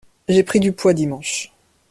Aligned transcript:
J'ai 0.27 0.41
pris 0.41 0.59
du 0.59 0.71
poids 0.73 0.95
dimanche. 0.95 1.53